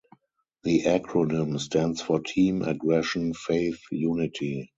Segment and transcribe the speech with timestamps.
[0.63, 4.67] The acronym stands for Team, Aggression, Faith, Unity.